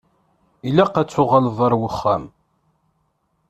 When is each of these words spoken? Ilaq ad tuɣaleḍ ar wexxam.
Ilaq 0.67 0.93
ad 1.01 1.09
tuɣaleḍ 1.09 1.57
ar 1.65 1.73
wexxam. 1.81 2.23